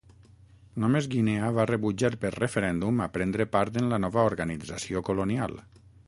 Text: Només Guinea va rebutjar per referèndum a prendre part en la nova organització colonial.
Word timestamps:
Només 0.83 1.07
Guinea 1.15 1.49
va 1.57 1.65
rebutjar 1.71 2.09
per 2.23 2.31
referèndum 2.35 3.03
a 3.05 3.09
prendre 3.17 3.47
part 3.57 3.77
en 3.83 3.91
la 3.95 3.99
nova 4.07 4.23
organització 4.31 5.05
colonial. 5.11 5.55